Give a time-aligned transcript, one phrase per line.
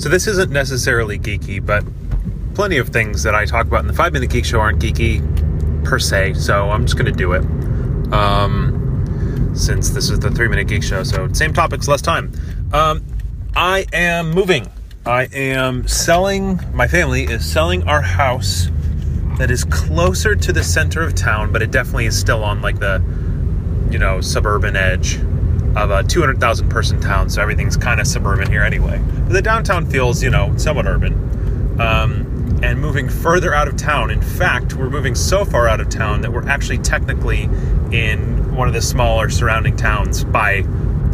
[0.00, 1.84] So this isn't necessarily geeky, but
[2.54, 5.20] plenty of things that I talk about in the Five Minute Geek Show aren't geeky
[5.84, 6.34] per se.
[6.34, 7.44] So I'm just going to do it.
[8.10, 12.32] Um, since this is the Three Minute Geek Show, so same topics, less time.
[12.72, 13.04] Um,
[13.54, 14.70] I am moving.
[15.04, 16.58] I am selling.
[16.72, 18.68] My family is selling our house
[19.36, 22.78] that is closer to the center of town, but it definitely is still on like
[22.78, 23.02] the,
[23.90, 25.18] you know, suburban edge
[25.76, 29.00] of a 200,000 person town, so everything's kind of suburban here anyway.
[29.24, 31.80] But the downtown feels, you know, somewhat urban.
[31.80, 32.30] Um,
[32.62, 34.10] and moving further out of town.
[34.10, 37.44] In fact, we're moving so far out of town that we're actually technically
[37.90, 40.56] in one of the smaller surrounding towns by,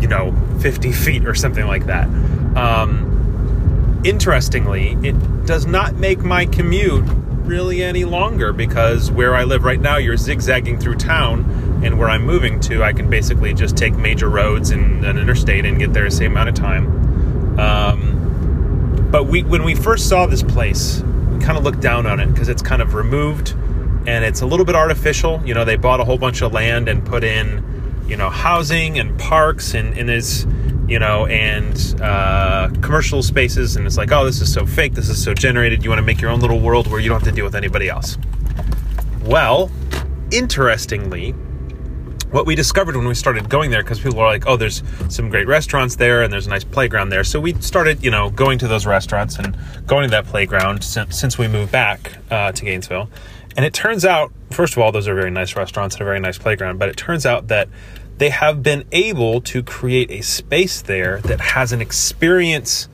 [0.01, 2.09] you know, 50 feet or something like that.
[2.57, 7.05] Um, interestingly, it does not make my commute
[7.45, 12.09] really any longer because where I live right now, you're zigzagging through town and where
[12.09, 15.93] I'm moving to, I can basically just take major roads and an interstate and get
[15.93, 17.59] there the same amount of time.
[17.59, 22.21] Um, but we, when we first saw this place, we kind of looked down on
[22.21, 23.55] it because it's kind of removed
[24.07, 25.43] and it's a little bit artificial.
[25.45, 28.99] You know, they bought a whole bunch of land and put in, you know, housing
[28.99, 30.47] and parks and, and is,
[30.87, 33.77] you know, and uh, commercial spaces.
[33.77, 34.95] And it's like, oh, this is so fake.
[34.95, 35.83] This is so generated.
[35.83, 37.57] You want to make your own little world where you don't have to deal with
[37.57, 38.17] anybody else.
[39.25, 39.71] Well,
[40.31, 41.35] interestingly,
[42.37, 45.31] what we discovered when we started going there because people were like oh there's some
[45.31, 47.25] great restaurants there and there's a nice playground there.
[47.25, 49.57] So we started you know going to those restaurants and
[49.87, 53.09] going to that playground since, since we moved back uh, to gainesville.
[53.57, 56.21] And it turns out first of all those are very nice restaurants and a very
[56.21, 57.71] nice playground but it turns out that
[58.19, 62.87] they have been able to create a space there that has an experience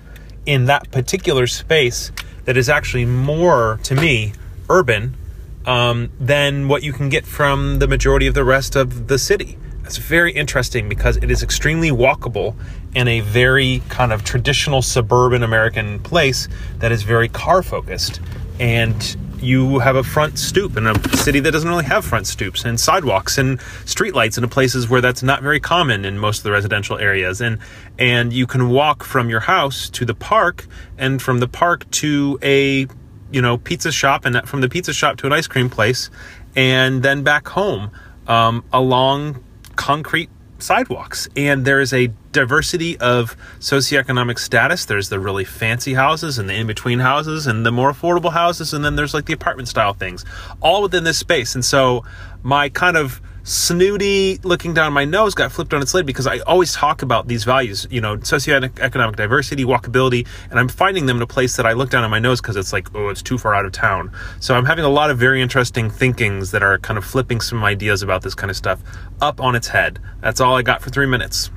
[0.47, 2.13] in that particular space
[2.45, 4.35] that is actually more to me
[4.71, 5.17] urban
[5.67, 9.59] um, than what you can get from the majority of the rest of the city.
[9.85, 12.55] It's very interesting because it is extremely walkable
[12.95, 18.21] in a very kind of traditional suburban American place that is very car focused.
[18.61, 22.65] And you have a front stoop in a city that doesn't really have front stoops
[22.65, 26.53] and sidewalks and streetlights in places where that's not very common in most of the
[26.53, 27.41] residential areas.
[27.41, 27.59] And
[27.99, 32.39] and you can walk from your house to the park and from the park to
[32.43, 32.87] a
[33.33, 36.11] you know pizza shop and from the pizza shop to an ice cream place
[36.55, 37.91] and then back home
[38.27, 39.43] um, along
[39.77, 41.29] concrete sidewalks.
[41.37, 44.85] And there is a diversity of socioeconomic status.
[44.85, 48.85] There's the really fancy houses and the in-between houses and the more affordable houses and
[48.85, 50.25] then there's like the apartment style things
[50.61, 51.55] all within this space.
[51.55, 52.05] And so
[52.43, 56.39] my kind of snooty looking down my nose got flipped on its lid because I
[56.41, 61.23] always talk about these values, you know, socioeconomic diversity, walkability, and I'm finding them in
[61.23, 63.39] a place that I look down on my nose because it's like, oh, it's too
[63.39, 64.13] far out of town.
[64.41, 67.65] So I'm having a lot of very interesting thinkings that are kind of flipping some
[67.65, 68.81] ideas about this kind of stuff
[69.21, 69.99] up on its head.
[70.21, 71.51] That's all I got for three minutes.